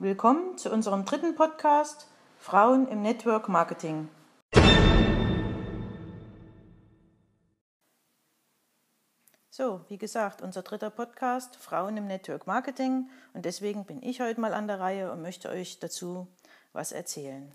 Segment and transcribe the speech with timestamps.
[0.00, 2.08] Willkommen zu unserem dritten Podcast
[2.40, 4.08] Frauen im Network Marketing.
[9.50, 14.40] So, wie gesagt, unser dritter Podcast Frauen im Network Marketing und deswegen bin ich heute
[14.40, 16.26] mal an der Reihe und möchte euch dazu
[16.72, 17.52] was erzählen.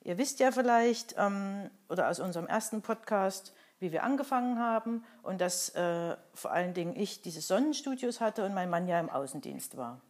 [0.00, 5.38] Ihr wisst ja vielleicht ähm, oder aus unserem ersten Podcast, wie wir angefangen haben und
[5.38, 9.76] dass äh, vor allen Dingen ich diese Sonnenstudios hatte und mein Mann ja im Außendienst
[9.76, 10.00] war.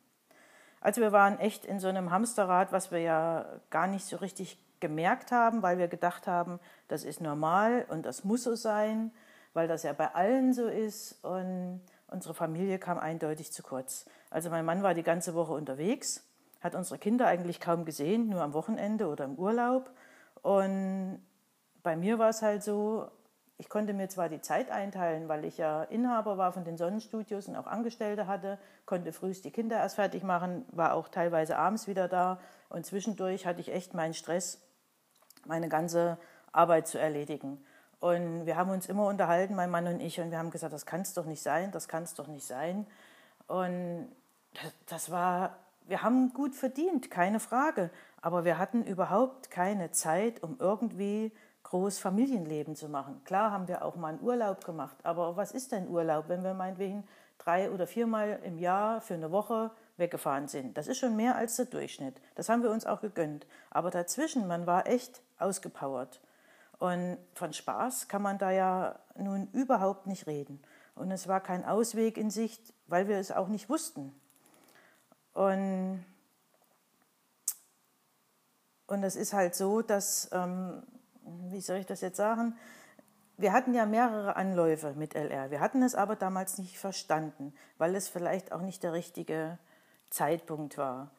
[0.85, 4.59] Also wir waren echt in so einem Hamsterrad, was wir ja gar nicht so richtig
[4.81, 9.11] gemerkt haben, weil wir gedacht haben, das ist normal und das muss so sein,
[9.55, 14.05] weil das ja bei allen so ist und unsere Familie kam eindeutig zu kurz.
[14.29, 16.23] Also mein Mann war die ganze Woche unterwegs,
[16.61, 19.91] hat unsere Kinder eigentlich kaum gesehen, nur am Wochenende oder im Urlaub
[20.43, 21.25] und
[21.83, 23.09] bei mir war es halt so,
[23.57, 27.49] ich konnte mir zwar die Zeit einteilen, weil ich ja Inhaber war von den Sonnenstudios
[27.49, 31.87] und auch Angestellte hatte, konnte frühst die Kinder erst fertig machen, war auch teilweise abends
[31.87, 34.61] wieder da und zwischendurch hatte ich echt meinen Stress,
[35.47, 36.19] meine ganze
[36.53, 37.65] Arbeit zu erledigen.
[38.01, 40.85] Und wir haben uns immer unterhalten, mein Mann und ich, und wir haben gesagt, das
[40.85, 42.87] kann es doch nicht sein, das kann es doch nicht sein.
[43.47, 44.09] Und
[44.87, 50.57] das war, wir haben gut verdient, keine Frage, aber wir hatten überhaupt keine Zeit, um
[50.59, 51.33] irgendwie
[51.65, 53.21] groß Familienleben zu machen.
[53.25, 56.55] Klar haben wir auch mal einen Urlaub gemacht, aber was ist denn Urlaub, wenn wir
[56.55, 57.05] meinetwegen
[57.39, 60.77] drei oder viermal im Jahr für eine Woche weggefahren sind?
[60.79, 62.21] Das ist schon mehr als der Durchschnitt.
[62.37, 63.47] Das haben wir uns auch gegönnt.
[63.71, 66.21] Aber dazwischen, man war echt ausgepowert.
[66.79, 70.63] Und von Spaß kann man da ja nun überhaupt nicht reden.
[70.95, 74.15] Und es war kein Ausweg in Sicht, weil wir es auch nicht wussten.
[75.33, 76.05] Und,
[78.87, 80.83] und es ist halt so, dass ähm,
[81.51, 82.57] wie soll ich das jetzt sagen?
[83.37, 85.51] Wir hatten ja mehrere Anläufe mit LR.
[85.51, 89.59] Wir hatten es aber damals nicht verstanden, weil es vielleicht auch nicht der richtige
[90.11, 91.11] Zeitpunkt war.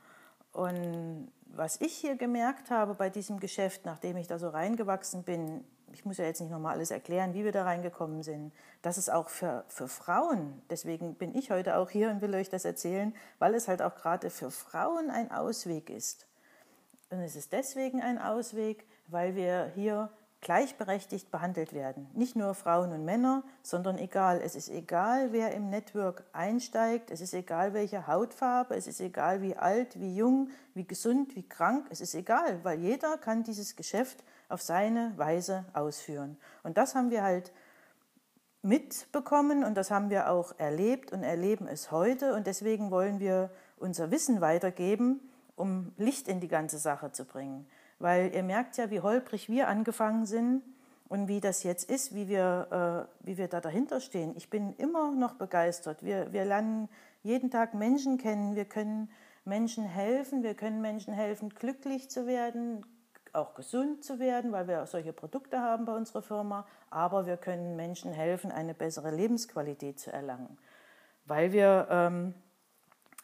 [0.53, 5.66] Und was ich hier gemerkt habe bei diesem Geschäft, nachdem ich da so reingewachsen bin,
[5.92, 9.10] ich muss ja jetzt nicht nochmal alles erklären, wie wir da reingekommen sind, dass es
[9.10, 13.14] auch für, für Frauen, deswegen bin ich heute auch hier und will euch das erzählen,
[13.39, 16.27] weil es halt auch gerade für Frauen ein Ausweg ist.
[17.10, 20.10] Und es ist deswegen ein Ausweg, weil wir hier
[20.45, 22.08] gleichberechtigt behandelt werden.
[22.14, 24.42] Nicht nur Frauen und Männer, sondern egal.
[24.43, 27.10] Es ist egal, wer im Network einsteigt.
[27.10, 28.76] Es ist egal, welche Hautfarbe.
[28.76, 31.88] Es ist egal, wie alt, wie jung, wie gesund, wie krank.
[31.89, 36.38] Es ist egal, weil jeder kann dieses Geschäft auf seine Weise ausführen.
[36.61, 37.52] Und das haben wir halt
[38.61, 42.36] mitbekommen und das haben wir auch erlebt und erleben es heute.
[42.36, 45.21] Und deswegen wollen wir unser Wissen weitergeben,
[45.55, 47.67] um Licht in die ganze Sache zu bringen.
[48.00, 50.64] Weil ihr merkt ja, wie holprig wir angefangen sind
[51.08, 54.33] und wie das jetzt ist, wie wir, äh, wie wir da dahinter stehen.
[54.36, 56.04] Ich bin immer noch begeistert.
[56.04, 56.89] Wir, wir lernen
[57.23, 58.56] jeden Tag Menschen kennen.
[58.56, 59.10] Wir können
[59.45, 60.44] Menschen helfen.
[60.44, 62.86] Wir können Menschen helfen, glücklich zu werden,
[63.33, 66.66] auch gesund zu werden, weil wir solche Produkte haben bei unserer Firma.
[66.89, 70.58] Aber wir können Menschen helfen, eine bessere Lebensqualität zu erlangen,
[71.26, 72.33] weil wir ähm,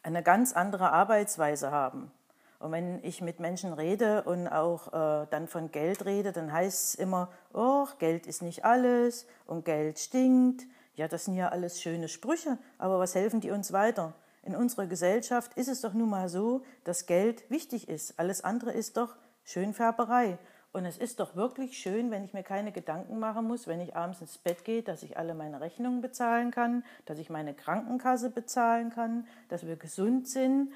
[0.02, 2.12] eine ganz andere Arbeitsweise haben.
[2.62, 6.90] Und wenn ich mit Menschen rede und auch äh, dann von Geld rede, dann heißt
[6.90, 10.64] es immer, oh, Geld ist nicht alles und Geld stinkt.
[10.94, 14.14] Ja, das sind ja alles schöne Sprüche, aber was helfen die uns weiter?
[14.44, 18.16] In unserer Gesellschaft ist es doch nun mal so, dass Geld wichtig ist.
[18.20, 20.38] Alles andere ist doch Schönfärberei.
[20.72, 23.96] Und es ist doch wirklich schön, wenn ich mir keine Gedanken machen muss, wenn ich
[23.96, 28.30] abends ins Bett gehe, dass ich alle meine Rechnungen bezahlen kann, dass ich meine Krankenkasse
[28.30, 30.72] bezahlen kann, dass wir gesund sind,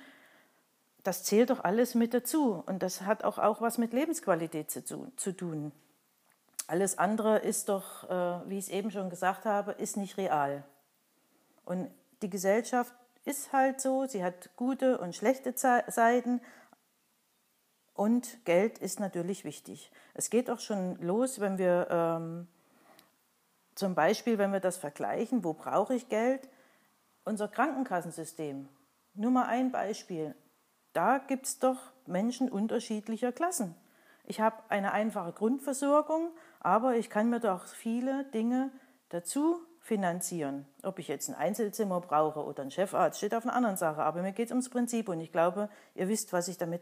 [1.07, 2.63] das zählt doch alles mit dazu.
[2.67, 5.73] Und das hat auch, auch was mit Lebensqualität zu, zu tun.
[6.67, 10.65] Alles andere ist doch, äh, wie ich es eben schon gesagt habe, ist nicht real.
[11.65, 11.91] Und
[12.23, 12.93] die Gesellschaft
[13.25, 16.41] ist halt so, sie hat gute und schlechte Seiten.
[17.95, 19.91] Und Geld ist natürlich wichtig.
[20.15, 22.49] Es geht auch schon los, wenn wir ähm,
[23.75, 26.49] zum Beispiel, wenn wir das vergleichen, wo brauche ich Geld?
[27.25, 28.69] Unser Krankenkassensystem.
[29.15, 30.35] Nur mal ein Beispiel.
[30.97, 31.77] Da gibt es doch
[32.07, 33.75] Menschen unterschiedlicher Klassen.
[34.25, 38.71] Ich habe eine einfache Grundversorgung, aber ich kann mir doch viele Dinge
[39.11, 40.65] dazu finanzieren.
[40.83, 44.05] Ob ich jetzt ein Einzelzimmer brauche oder einen Chefarzt, steht auf einer anderen Sache.
[44.05, 46.81] Aber mir geht es ums Prinzip und ich glaube, ihr wisst, was ich damit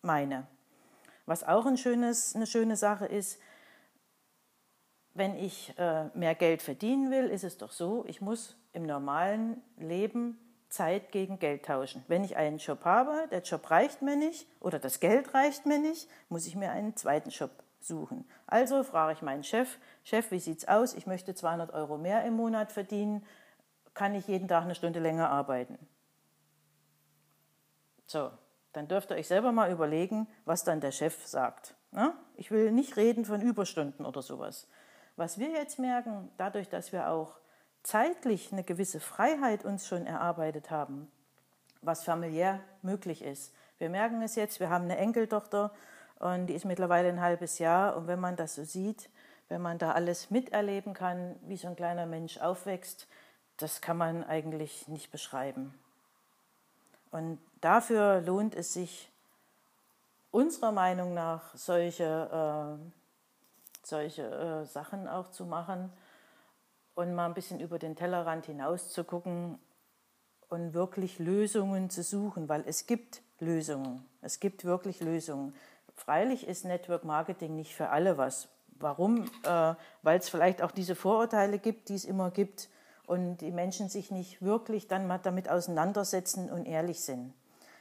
[0.00, 0.46] meine.
[1.26, 3.40] Was auch ein schönes, eine schöne Sache ist,
[5.12, 9.60] wenn ich äh, mehr Geld verdienen will, ist es doch so, ich muss im normalen
[9.76, 10.38] Leben
[10.76, 12.04] Zeit gegen Geld tauschen.
[12.06, 15.78] Wenn ich einen Job habe, der Job reicht mir nicht oder das Geld reicht mir
[15.78, 17.50] nicht, muss ich mir einen zweiten Job
[17.80, 18.28] suchen.
[18.46, 20.92] Also frage ich meinen Chef, Chef, wie sieht's aus?
[20.92, 23.24] Ich möchte 200 Euro mehr im Monat verdienen.
[23.94, 25.78] Kann ich jeden Tag eine Stunde länger arbeiten?
[28.06, 28.30] So,
[28.74, 31.74] dann dürft ihr euch selber mal überlegen, was dann der Chef sagt.
[31.90, 32.12] Ne?
[32.36, 34.68] Ich will nicht reden von Überstunden oder sowas.
[35.16, 37.38] Was wir jetzt merken, dadurch, dass wir auch
[37.86, 41.08] zeitlich eine gewisse Freiheit uns schon erarbeitet haben,
[41.82, 43.54] was familiär möglich ist.
[43.78, 45.72] Wir merken es jetzt, wir haben eine Enkeltochter
[46.18, 49.08] und die ist mittlerweile ein halbes Jahr und wenn man das so sieht,
[49.48, 53.06] wenn man da alles miterleben kann, wie so ein kleiner Mensch aufwächst,
[53.56, 55.72] das kann man eigentlich nicht beschreiben.
[57.12, 59.12] Und dafür lohnt es sich
[60.32, 65.92] unserer Meinung nach solche, äh, solche äh, Sachen auch zu machen
[66.96, 69.58] und mal ein bisschen über den Tellerrand hinaus zu gucken
[70.48, 74.04] und wirklich Lösungen zu suchen, weil es gibt Lösungen.
[74.22, 75.54] Es gibt wirklich Lösungen.
[75.94, 78.48] Freilich ist Network Marketing nicht für alle was.
[78.78, 79.24] Warum?
[79.44, 82.68] Äh, weil es vielleicht auch diese Vorurteile gibt, die es immer gibt
[83.06, 87.34] und die Menschen sich nicht wirklich dann mal damit auseinandersetzen und ehrlich sind.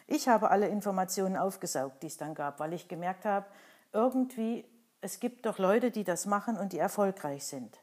[0.07, 3.45] Ich habe alle Informationen aufgesaugt, die es dann gab, weil ich gemerkt habe,
[3.93, 4.65] irgendwie,
[4.99, 7.79] es gibt doch Leute, die das machen und die erfolgreich sind.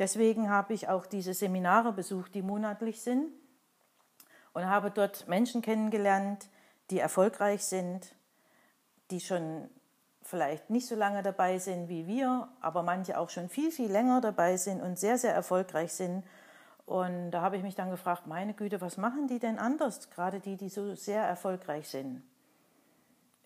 [0.00, 3.30] Deswegen habe ich auch diese Seminare besucht, die monatlich sind
[4.54, 6.48] und habe dort Menschen kennengelernt,
[6.88, 8.14] die erfolgreich sind,
[9.10, 9.68] die schon
[10.22, 14.22] vielleicht nicht so lange dabei sind wie wir, aber manche auch schon viel, viel länger
[14.22, 16.24] dabei sind und sehr, sehr erfolgreich sind.
[16.86, 20.40] Und da habe ich mich dann gefragt, meine Güte, was machen die denn anders, gerade
[20.40, 22.22] die, die so sehr erfolgreich sind?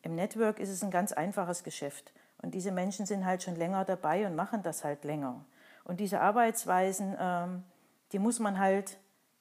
[0.03, 2.13] Im Network ist es ein ganz einfaches Geschäft.
[2.43, 5.45] Und diese Menschen sind halt schon länger dabei und machen das halt länger.
[5.85, 7.65] Und diese Arbeitsweisen, ähm,
[8.13, 8.99] die muss man halt,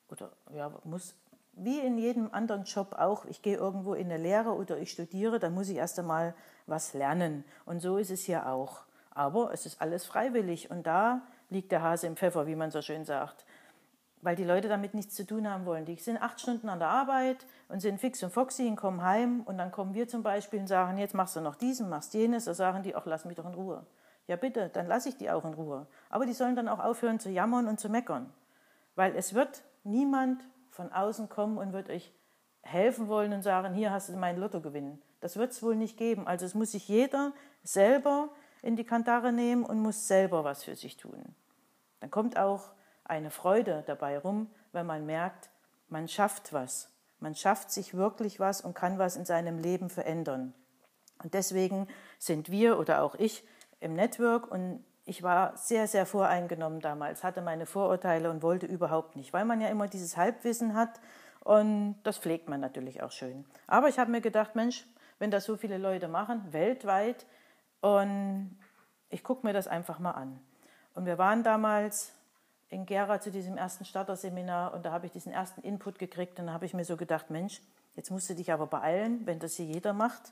[0.09, 1.15] oder ja, muss
[1.55, 5.39] wie in jedem anderen Job auch, ich gehe irgendwo in eine Lehre oder ich studiere,
[5.39, 6.33] dann muss ich erst einmal
[6.65, 7.45] was lernen.
[7.65, 8.83] Und so ist es hier auch.
[9.11, 12.81] Aber es ist alles freiwillig und da liegt der Hase im Pfeffer, wie man so
[12.81, 13.45] schön sagt.
[14.21, 15.85] Weil die Leute damit nichts zu tun haben wollen.
[15.85, 19.41] Die sind acht Stunden an der Arbeit und sind fix und foxy und kommen heim
[19.41, 22.45] und dann kommen wir zum Beispiel und sagen, jetzt machst du noch diesen, machst jenes.
[22.45, 23.85] Da sagen die, ach, lass mich doch in Ruhe.
[24.27, 25.87] Ja bitte, dann lasse ich die auch in Ruhe.
[26.09, 28.33] Aber die sollen dann auch aufhören zu jammern und zu meckern.
[28.95, 32.13] Weil es wird niemand von außen kommen und wird euch
[32.61, 35.01] helfen wollen und sagen, hier hast du meinen Lottogewinn.
[35.19, 36.27] Das wird es wohl nicht geben.
[36.27, 37.33] Also es muss sich jeder
[37.63, 38.29] selber
[38.61, 41.35] in die Kantare nehmen und muss selber was für sich tun.
[41.99, 42.71] Dann kommt auch
[43.03, 45.49] eine Freude dabei rum, wenn man merkt,
[45.89, 46.89] man schafft was.
[47.19, 50.53] Man schafft sich wirklich was und kann was in seinem Leben verändern.
[51.21, 51.87] Und deswegen
[52.19, 53.45] sind wir oder auch ich
[53.83, 59.15] im Network und ich war sehr, sehr voreingenommen damals, hatte meine Vorurteile und wollte überhaupt
[59.15, 61.01] nicht, weil man ja immer dieses Halbwissen hat
[61.41, 63.45] und das pflegt man natürlich auch schön.
[63.67, 64.85] Aber ich habe mir gedacht, Mensch,
[65.19, 67.25] wenn das so viele Leute machen, weltweit,
[67.83, 68.57] und
[69.09, 70.39] ich gucke mir das einfach mal an.
[70.95, 72.13] Und wir waren damals
[72.69, 76.47] in Gera zu diesem ersten Starter-Seminar und da habe ich diesen ersten Input gekriegt und
[76.47, 77.61] da habe ich mir so gedacht, Mensch,
[77.95, 80.31] jetzt musst du dich aber beeilen, wenn das hier jeder macht.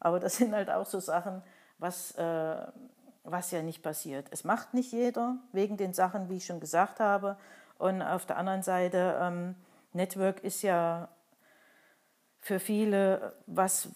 [0.00, 1.42] Aber das sind halt auch so Sachen,
[1.80, 2.66] was äh,
[3.24, 4.26] was ja nicht passiert.
[4.30, 7.36] Es macht nicht jeder, wegen den Sachen, wie ich schon gesagt habe.
[7.78, 9.54] Und auf der anderen Seite, ähm,
[9.92, 11.08] Network ist ja
[12.38, 13.88] für viele was,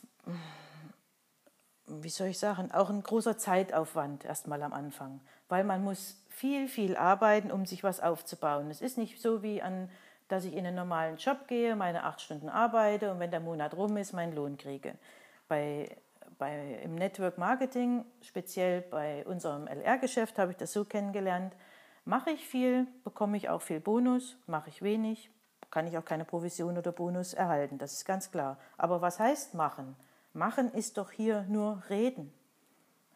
[1.86, 6.68] wie soll ich sagen, auch ein großer Zeitaufwand erstmal am Anfang, weil man muss viel,
[6.68, 8.70] viel arbeiten, um sich was aufzubauen.
[8.70, 9.90] Es ist nicht so wie an,
[10.28, 13.74] dass ich in einen normalen Job gehe, meine acht Stunden arbeite und wenn der Monat
[13.74, 14.96] rum ist, meinen Lohn kriege.
[15.48, 15.96] Bei
[16.38, 21.54] bei, im Network Marketing, speziell bei unserem LR-Geschäft, habe ich das so kennengelernt.
[22.04, 25.30] Mache ich viel, bekomme ich auch viel Bonus, mache ich wenig,
[25.70, 28.58] kann ich auch keine Provision oder Bonus erhalten, das ist ganz klar.
[28.76, 29.96] Aber was heißt machen?
[30.32, 32.32] Machen ist doch hier nur reden.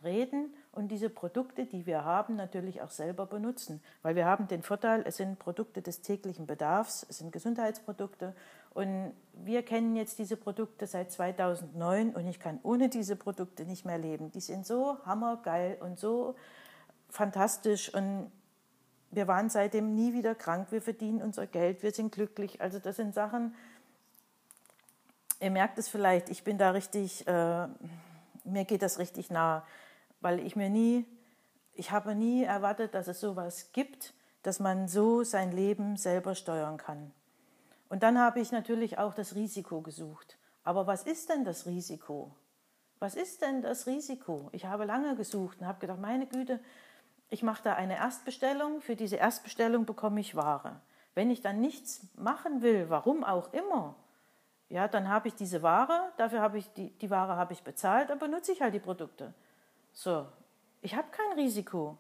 [0.05, 3.83] Reden und diese Produkte, die wir haben, natürlich auch selber benutzen.
[4.03, 8.35] Weil wir haben den Vorteil, es sind Produkte des täglichen Bedarfs, es sind Gesundheitsprodukte
[8.75, 13.85] und wir kennen jetzt diese Produkte seit 2009 und ich kann ohne diese Produkte nicht
[13.85, 14.31] mehr leben.
[14.31, 16.35] Die sind so hammergeil und so
[17.09, 18.31] fantastisch und
[19.11, 22.61] wir waren seitdem nie wieder krank, wir verdienen unser Geld, wir sind glücklich.
[22.61, 23.55] Also das sind Sachen,
[25.41, 27.69] ihr merkt es vielleicht, ich bin da richtig, äh,
[28.45, 29.65] mir geht das richtig nah,
[30.21, 31.07] weil ich mir nie,
[31.75, 36.77] ich habe nie erwartet, dass es sowas gibt, dass man so sein Leben selber steuern
[36.77, 37.13] kann.
[37.89, 40.39] Und dann habe ich natürlich auch das Risiko gesucht.
[40.65, 42.35] Aber was ist denn das Risiko?
[42.99, 44.49] Was ist denn das Risiko?
[44.53, 46.61] Ich habe lange gesucht und habe gedacht, meine Güte,
[47.31, 50.81] ich mache da eine Erstbestellung, für diese Erstbestellung bekomme ich Ware.
[51.15, 53.97] Wenn ich dann nichts machen will, warum auch immer,
[54.69, 58.11] ja, dann habe ich diese Ware, dafür habe ich die, die Ware habe ich bezahlt,
[58.11, 59.33] dann benutze ich halt die Produkte.
[59.93, 60.27] So,
[60.83, 61.97] ich habe kein Risiko.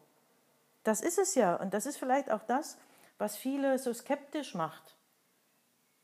[0.85, 2.78] Das ist es ja und das ist vielleicht auch das,
[3.16, 4.98] was viele so skeptisch macht.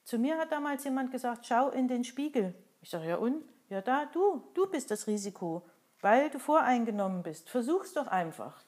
[0.04, 2.54] Zu mir hat damals jemand gesagt, schau in den Spiegel.
[2.82, 3.42] Ich sage, ja und?
[3.70, 5.66] Ja da, du, du bist das Risiko,
[6.00, 7.48] weil du voreingenommen bist.
[7.48, 8.62] Versuch's doch einfach.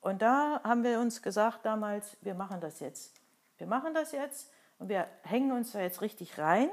[0.00, 3.14] Und da haben wir uns gesagt damals, wir machen das jetzt.
[3.56, 6.68] Wir machen das jetzt und wir hängen uns da jetzt richtig rein.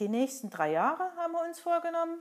[0.00, 2.18] Die nächsten drei Jahre haben wir uns vorgenommen.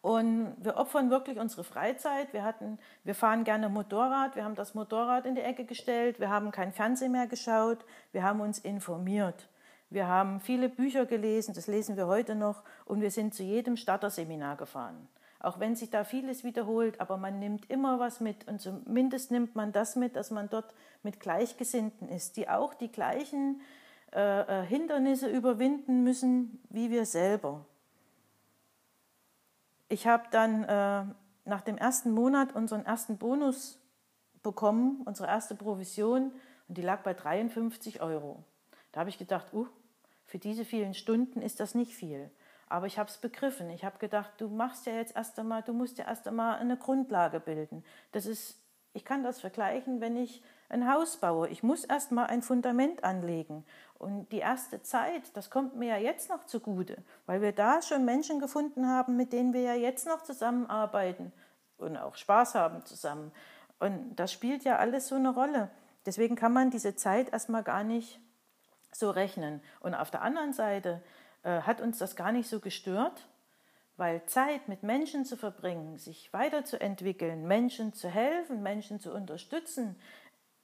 [0.00, 2.32] Und wir opfern wirklich unsere Freizeit.
[2.32, 4.36] Wir, hatten, wir fahren gerne Motorrad.
[4.36, 6.20] Wir haben das Motorrad in die Ecke gestellt.
[6.20, 7.84] Wir haben kein Fernsehen mehr geschaut.
[8.12, 9.48] Wir haben uns informiert.
[9.90, 12.62] Wir haben viele Bücher gelesen, das lesen wir heute noch.
[12.84, 15.08] Und wir sind zu jedem Starterseminar gefahren.
[15.40, 18.46] Auch wenn sich da vieles wiederholt, aber man nimmt immer was mit.
[18.48, 22.90] Und zumindest nimmt man das mit, dass man dort mit Gleichgesinnten ist, die auch die
[22.90, 23.60] gleichen
[24.12, 27.64] äh, äh Hindernisse überwinden müssen wie wir selber.
[29.88, 31.04] Ich habe dann äh,
[31.48, 33.80] nach dem ersten Monat unseren ersten Bonus
[34.42, 36.32] bekommen, unsere erste Provision,
[36.68, 38.44] und die lag bei 53 Euro.
[38.92, 39.66] Da habe ich gedacht, uh,
[40.28, 42.30] für diese vielen Stunden ist das nicht viel.
[42.68, 43.70] Aber ich habe es begriffen.
[43.70, 46.76] Ich habe gedacht, du machst ja jetzt erst einmal, du musst ja erst einmal eine
[46.76, 47.82] Grundlage bilden.
[48.12, 51.48] Das ist, ich kann das vergleichen, wenn ich ein Haus baue.
[51.48, 53.64] Ich muss erst mal ein Fundament anlegen.
[53.98, 58.04] Und die erste Zeit, das kommt mir ja jetzt noch zugute, weil wir da schon
[58.04, 61.32] Menschen gefunden haben, mit denen wir ja jetzt noch zusammenarbeiten
[61.78, 63.32] und auch Spaß haben zusammen.
[63.78, 65.70] Und das spielt ja alles so eine Rolle.
[66.04, 68.20] Deswegen kann man diese Zeit erstmal gar nicht
[68.98, 69.62] so rechnen.
[69.80, 71.02] Und auf der anderen Seite
[71.42, 73.26] äh, hat uns das gar nicht so gestört,
[73.96, 79.96] weil Zeit mit Menschen zu verbringen, sich weiterzuentwickeln, Menschen zu helfen, Menschen zu unterstützen,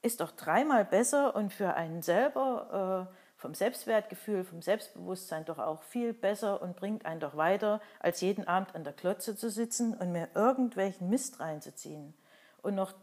[0.01, 5.83] ist doch dreimal besser und für einen selber äh, vom Selbstwertgefühl, vom Selbstbewusstsein doch auch
[5.83, 9.93] viel besser und bringt einen doch weiter, als jeden Abend an der Klotze zu sitzen
[9.93, 12.13] und mir irgendwelchen Mist reinzuziehen.
[12.61, 12.93] Und noch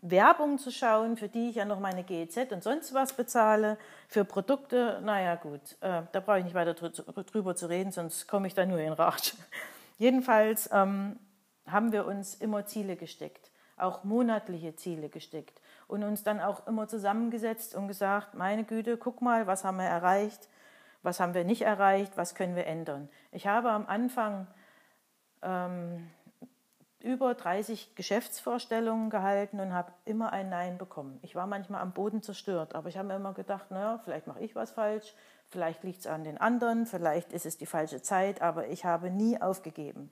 [0.00, 4.24] Werbung zu schauen, für die ich ja noch meine GEZ und sonst was bezahle, für
[4.24, 8.54] Produkte, naja gut, äh, da brauche ich nicht weiter drüber zu reden, sonst komme ich
[8.54, 9.34] da nur in Ratsch.
[9.98, 11.18] Jedenfalls ähm,
[11.66, 16.88] haben wir uns immer Ziele gesteckt, auch monatliche Ziele gesteckt und uns dann auch immer
[16.88, 20.48] zusammengesetzt und gesagt, meine Güte, guck mal, was haben wir erreicht,
[21.02, 23.08] was haben wir nicht erreicht, was können wir ändern.
[23.30, 24.46] Ich habe am Anfang
[25.42, 26.08] ähm,
[27.02, 31.18] über 30 Geschäftsvorstellungen gehalten und habe immer ein Nein bekommen.
[31.22, 34.40] Ich war manchmal am Boden zerstört, aber ich habe mir immer gedacht, naja, vielleicht mache
[34.40, 35.14] ich was falsch,
[35.48, 39.10] vielleicht liegt es an den anderen, vielleicht ist es die falsche Zeit, aber ich habe
[39.10, 40.10] nie aufgegeben.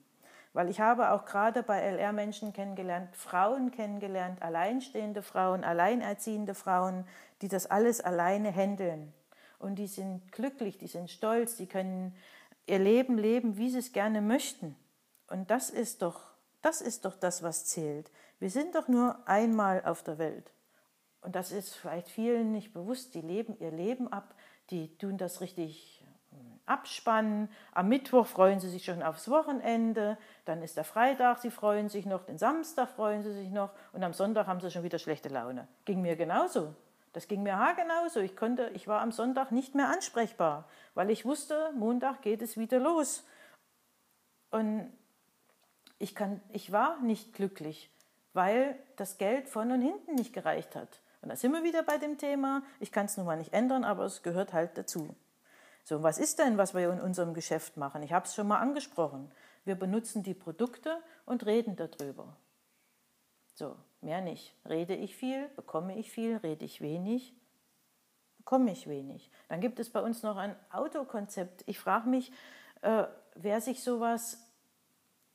[0.53, 7.05] Weil ich habe auch gerade bei LR Menschen kennengelernt, Frauen kennengelernt, alleinstehende Frauen, alleinerziehende Frauen,
[7.41, 9.13] die das alles alleine handeln.
[9.59, 12.13] Und die sind glücklich, die sind stolz, die können
[12.65, 14.75] ihr Leben leben, wie sie es gerne möchten.
[15.29, 16.30] Und das ist doch,
[16.61, 18.11] das ist doch das, was zählt.
[18.39, 20.51] Wir sind doch nur einmal auf der Welt.
[21.21, 23.13] Und das ist vielleicht vielen nicht bewusst.
[23.13, 24.35] Die leben ihr Leben ab,
[24.69, 26.01] die tun das richtig
[26.65, 27.49] abspannen.
[27.73, 32.05] Am Mittwoch freuen sie sich schon aufs Wochenende, dann ist der Freitag, sie freuen sich
[32.05, 35.29] noch, den Samstag freuen sie sich noch und am Sonntag haben sie schon wieder schlechte
[35.29, 35.67] Laune.
[35.85, 36.73] Ging mir genauso.
[37.13, 38.21] Das ging mir genauso.
[38.21, 42.57] Ich, konnte, ich war am Sonntag nicht mehr ansprechbar, weil ich wusste, Montag geht es
[42.57, 43.25] wieder los.
[44.49, 44.91] Und
[46.01, 47.91] ich, kann, ich war nicht glücklich,
[48.33, 51.01] weil das Geld von und hinten nicht gereicht hat.
[51.21, 53.83] Und da sind wir wieder bei dem Thema, ich kann es nun mal nicht ändern,
[53.83, 55.15] aber es gehört halt dazu.
[55.83, 58.03] So, was ist denn, was wir in unserem Geschäft machen?
[58.03, 59.31] Ich habe es schon mal angesprochen.
[59.63, 62.35] Wir benutzen die Produkte und reden darüber.
[63.53, 64.55] So, mehr nicht.
[64.67, 67.35] Rede ich viel, bekomme ich viel, rede ich wenig,
[68.37, 69.29] bekomme ich wenig.
[69.49, 71.63] Dann gibt es bei uns noch ein Autokonzept.
[71.67, 72.31] Ich frage mich,
[72.81, 73.03] äh,
[73.35, 74.50] wer sich sowas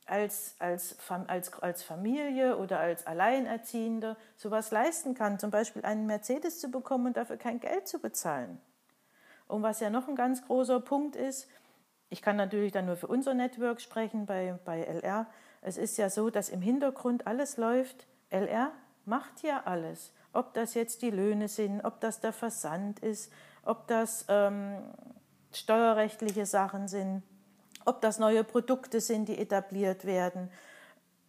[0.07, 0.95] als, als,
[1.27, 7.07] als, als Familie oder als Alleinerziehende sowas leisten kann, zum Beispiel einen Mercedes zu bekommen
[7.07, 8.59] und dafür kein Geld zu bezahlen.
[9.47, 11.47] Und was ja noch ein ganz großer Punkt ist,
[12.09, 15.27] ich kann natürlich dann nur für unser Network sprechen bei, bei LR.
[15.61, 18.07] Es ist ja so, dass im Hintergrund alles läuft.
[18.29, 18.71] LR
[19.05, 20.13] macht ja alles.
[20.31, 23.31] Ob das jetzt die Löhne sind, ob das der Versand ist,
[23.63, 24.77] ob das ähm,
[25.51, 27.23] steuerrechtliche Sachen sind,
[27.87, 30.49] ob das neue Produkte sind, die etabliert werden.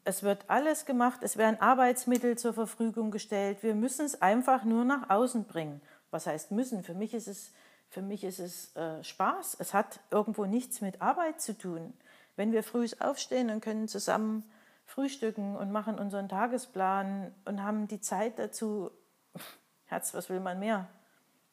[0.04, 3.62] Es wird alles gemacht, es werden Arbeitsmittel zur Verfügung gestellt.
[3.62, 5.80] Wir müssen es einfach nur nach außen bringen.
[6.10, 6.82] Was heißt müssen?
[6.82, 7.52] Für mich ist es
[7.90, 9.56] für mich ist es äh, Spaß.
[9.58, 11.94] Es hat irgendwo nichts mit Arbeit zu tun.
[12.36, 14.44] Wenn wir früh aufstehen und können zusammen
[14.84, 18.90] frühstücken und machen unseren Tagesplan und haben die Zeit dazu,
[19.86, 20.86] Herz, was will man mehr?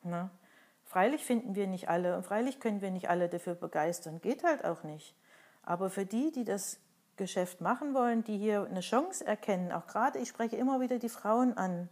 [0.04, 0.30] Ne?
[0.96, 4.22] Freilich finden wir nicht alle und freilich können wir nicht alle dafür begeistern.
[4.22, 5.14] Geht halt auch nicht.
[5.62, 6.80] Aber für die, die das
[7.18, 11.10] Geschäft machen wollen, die hier eine Chance erkennen, auch gerade, ich spreche immer wieder die
[11.10, 11.90] Frauen an,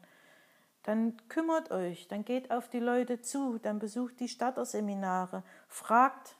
[0.83, 6.37] dann kümmert euch, dann geht auf die Leute zu, dann besucht die Starterseminare, fragt,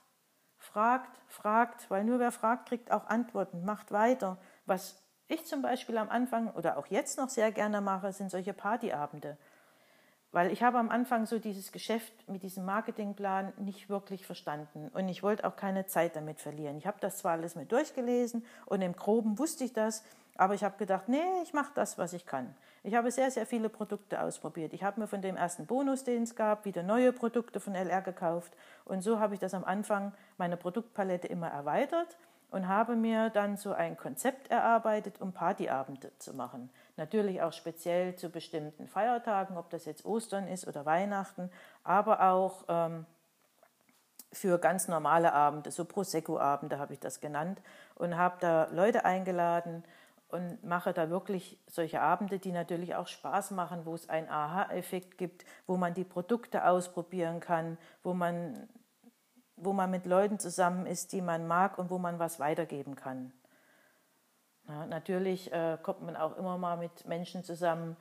[0.56, 3.66] Fragt, fragt, weil nur wer fragt, kriegt auch Antworten.
[3.66, 4.38] Macht weiter.
[4.64, 8.54] Was ich zum Beispiel am Anfang oder auch jetzt noch sehr gerne mache, sind solche
[8.54, 9.36] Partyabende.
[10.34, 15.08] Weil ich habe am Anfang so dieses Geschäft mit diesem Marketingplan nicht wirklich verstanden und
[15.08, 16.76] ich wollte auch keine Zeit damit verlieren.
[16.76, 20.02] Ich habe das zwar alles mit durchgelesen und im Groben wusste ich das,
[20.36, 22.52] aber ich habe gedacht, nee, ich mache das, was ich kann.
[22.82, 24.72] Ich habe sehr, sehr viele Produkte ausprobiert.
[24.72, 28.02] Ich habe mir von dem ersten Bonus, den es gab, wieder neue Produkte von LR
[28.02, 28.52] gekauft
[28.86, 32.18] und so habe ich das am Anfang meine Produktpalette immer erweitert
[32.50, 36.70] und habe mir dann so ein Konzept erarbeitet, um Partyabende zu machen.
[36.96, 41.50] Natürlich auch speziell zu bestimmten Feiertagen, ob das jetzt Ostern ist oder Weihnachten,
[41.82, 43.06] aber auch ähm,
[44.32, 47.60] für ganz normale Abende, so Prosecco-Abende habe ich das genannt
[47.94, 49.84] und habe da Leute eingeladen
[50.28, 55.18] und mache da wirklich solche Abende, die natürlich auch Spaß machen, wo es einen Aha-Effekt
[55.18, 58.68] gibt, wo man die Produkte ausprobieren kann, wo man,
[59.56, 63.32] wo man mit Leuten zusammen ist, die man mag und wo man was weitergeben kann.
[64.68, 67.96] Ja, natürlich äh, kommt man auch immer mal mit Menschen zusammen,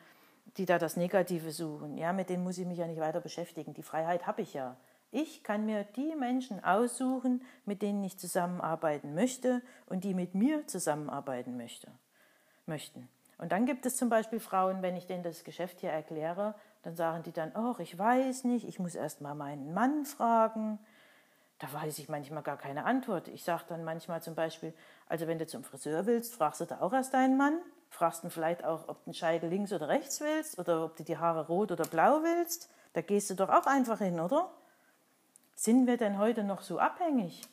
[0.58, 1.98] die da das Negative suchen.
[1.98, 3.74] Ja, mit denen muss ich mich ja nicht weiter beschäftigen.
[3.74, 4.78] Die Freiheit habe ich ja.
[5.12, 10.66] Ich kann mir die Menschen aussuchen, mit denen ich zusammenarbeiten möchte und die mit mir
[10.68, 11.92] zusammenarbeiten möchte,
[12.66, 13.08] möchten.
[13.38, 16.96] Und dann gibt es zum Beispiel Frauen, wenn ich denen das Geschäft hier erkläre, dann
[16.96, 20.80] sagen die dann, oh, ich weiß nicht, ich muss erst mal meinen Mann fragen.
[21.60, 23.28] Da weiß ich manchmal gar keine Antwort.
[23.28, 24.74] Ich sage dann manchmal zum Beispiel,
[25.14, 27.60] also wenn du zum Friseur willst, fragst du da auch erst deinen Mann.
[27.92, 31.04] Fragst du vielleicht auch, ob du den Scheitel links oder rechts willst oder ob du
[31.04, 32.68] die Haare rot oder blau willst.
[32.94, 34.52] Da gehst du doch auch einfach hin, oder?
[35.54, 37.44] Sind wir denn heute noch so abhängig?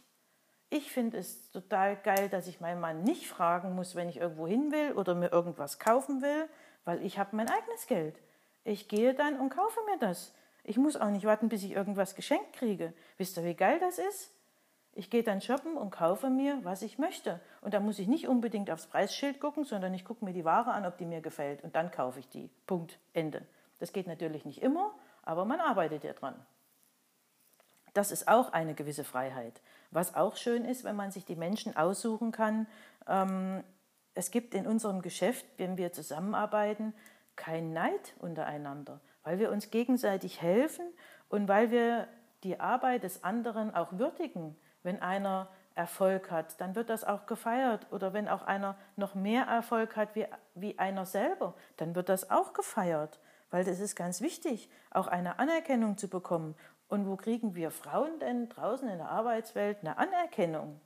[0.70, 4.46] Ich finde es total geil, dass ich meinen Mann nicht fragen muss, wenn ich irgendwo
[4.46, 6.48] hin will oder mir irgendwas kaufen will,
[6.86, 8.16] weil ich habe mein eigenes Geld.
[8.64, 10.32] Ich gehe dann und kaufe mir das.
[10.64, 12.94] Ich muss auch nicht warten, bis ich irgendwas geschenkt kriege.
[13.18, 14.32] Wisst ihr, wie geil das ist?
[14.92, 17.40] Ich gehe dann shoppen und kaufe mir, was ich möchte.
[17.60, 20.72] Und da muss ich nicht unbedingt aufs Preisschild gucken, sondern ich gucke mir die Ware
[20.72, 21.62] an, ob die mir gefällt.
[21.62, 22.50] Und dann kaufe ich die.
[22.66, 22.98] Punkt.
[23.12, 23.46] Ende.
[23.78, 26.34] Das geht natürlich nicht immer, aber man arbeitet ja dran.
[27.94, 29.62] Das ist auch eine gewisse Freiheit.
[29.90, 32.66] Was auch schön ist, wenn man sich die Menschen aussuchen kann.
[33.08, 33.64] Ähm,
[34.14, 36.94] es gibt in unserem Geschäft, wenn wir zusammenarbeiten,
[37.36, 40.86] kein Neid untereinander weil wir uns gegenseitig helfen
[41.28, 42.08] und weil wir
[42.42, 44.56] die Arbeit des anderen auch würdigen.
[44.82, 47.86] Wenn einer Erfolg hat, dann wird das auch gefeiert.
[47.90, 52.30] Oder wenn auch einer noch mehr Erfolg hat wie, wie einer selber, dann wird das
[52.30, 53.20] auch gefeiert.
[53.50, 56.54] Weil das ist ganz wichtig, auch eine Anerkennung zu bekommen.
[56.88, 60.80] Und wo kriegen wir Frauen denn draußen in der Arbeitswelt eine Anerkennung?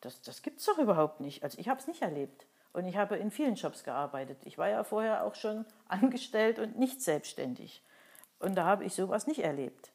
[0.00, 1.42] Das, das gibt es doch überhaupt nicht.
[1.42, 2.46] Also ich habe es nicht erlebt.
[2.72, 4.38] Und ich habe in vielen Jobs gearbeitet.
[4.44, 7.82] Ich war ja vorher auch schon angestellt und nicht selbstständig.
[8.38, 9.92] Und da habe ich sowas nicht erlebt.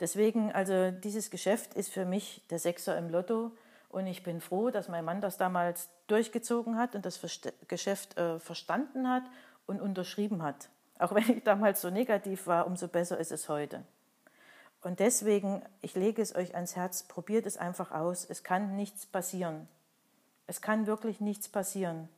[0.00, 3.52] Deswegen, also dieses Geschäft ist für mich der Sechser im Lotto.
[3.88, 7.20] Und ich bin froh, dass mein Mann das damals durchgezogen hat und das
[7.68, 9.22] Geschäft äh, verstanden hat
[9.66, 10.68] und unterschrieben hat.
[10.98, 13.82] Auch wenn ich damals so negativ war, umso besser ist es heute.
[14.82, 18.24] Und deswegen, ich lege es euch ans Herz, probiert es einfach aus.
[18.24, 19.68] Es kann nichts passieren.
[20.46, 22.08] Es kann wirklich nichts passieren.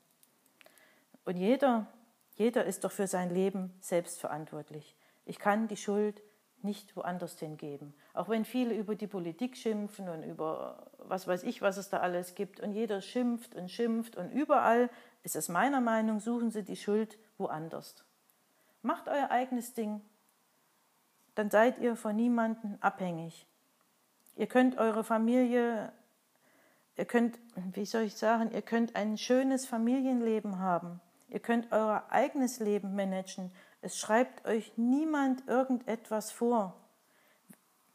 [1.25, 1.87] Und jeder,
[2.35, 4.97] jeder ist doch für sein Leben selbst verantwortlich.
[5.25, 6.23] Ich kann die Schuld
[6.65, 7.95] nicht woanders hingeben.
[8.15, 11.99] Auch wenn viele über die Politik schimpfen und über was weiß ich, was es da
[11.99, 14.91] alles gibt und jeder schimpft und schimpft und überall
[15.23, 18.05] ist es meiner Meinung, suchen Sie die Schuld woanders.
[18.83, 20.01] Macht euer eigenes Ding,
[21.35, 23.47] dann seid ihr von niemandem abhängig.
[24.37, 25.93] Ihr könnt eure Familie
[26.99, 27.39] Ihr könnt,
[27.75, 31.01] wie soll ich sagen, ihr könnt ein schönes Familienleben haben.
[31.29, 33.53] Ihr könnt euer eigenes Leben managen.
[33.81, 36.75] Es schreibt euch niemand irgendetwas vor.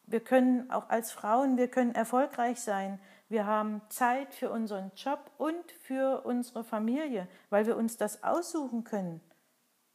[0.06, 3.00] Wir können auch als Frauen, wir können erfolgreich sein.
[3.30, 8.84] Wir haben Zeit für unseren Job und für unsere Familie, weil wir uns das aussuchen
[8.84, 9.22] können,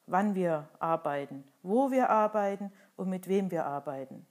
[0.06, 4.26] wann wir arbeiten, wo wir arbeiten und mit wem wir arbeiten.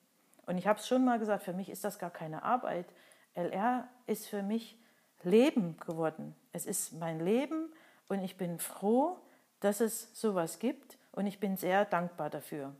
[0.46, 2.88] Und ich habe es schon mal gesagt, für mich ist das gar keine Arbeit.
[3.34, 4.80] LR ist für mich
[5.24, 6.36] Leben geworden.
[6.52, 7.72] Es ist mein Leben
[8.08, 9.20] und ich bin froh,
[9.60, 12.74] dass es sowas gibt und ich bin sehr dankbar dafür.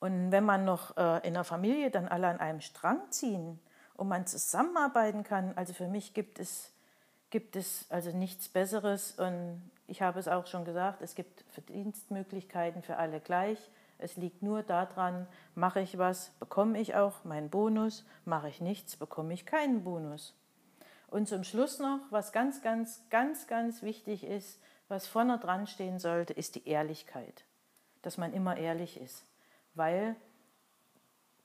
[0.00, 3.60] Und wenn man noch äh, in der Familie dann alle an einem Strang ziehen
[3.94, 6.72] und man zusammenarbeiten kann, also für mich gibt es,
[7.30, 12.82] gibt es also nichts Besseres und ich habe es auch schon gesagt, es gibt Verdienstmöglichkeiten
[12.82, 13.70] für alle gleich.
[13.98, 18.96] Es liegt nur daran, mache ich was, bekomme ich auch meinen Bonus, mache ich nichts,
[18.96, 20.34] bekomme ich keinen Bonus.
[21.06, 24.58] Und zum Schluss noch, was ganz, ganz, ganz, ganz wichtig ist,
[24.88, 27.44] was vorne dran stehen sollte, ist die Ehrlichkeit.
[28.02, 29.24] Dass man immer ehrlich ist.
[29.74, 30.16] Weil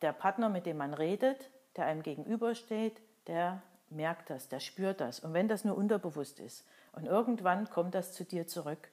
[0.01, 5.19] der Partner, mit dem man redet, der einem gegenübersteht, der merkt das, der spürt das.
[5.19, 6.65] Und wenn das nur unterbewusst ist.
[6.93, 8.89] Und irgendwann kommt das zu dir zurück.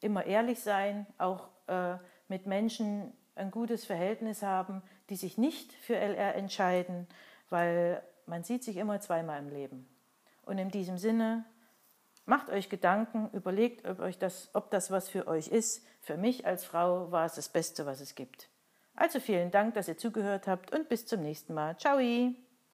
[0.00, 1.96] Immer ehrlich sein, auch äh,
[2.28, 7.06] mit Menschen ein gutes Verhältnis haben, die sich nicht für LR entscheiden,
[7.50, 9.88] weil man sieht sich immer zweimal im Leben.
[10.44, 11.44] Und in diesem Sinne,
[12.26, 15.84] macht euch Gedanken, überlegt, ob, euch das, ob das was für euch ist.
[16.00, 18.48] Für mich als Frau war es das Beste, was es gibt.
[18.94, 21.76] Also vielen Dank, dass ihr zugehört habt und bis zum nächsten Mal.
[21.78, 21.98] Ciao!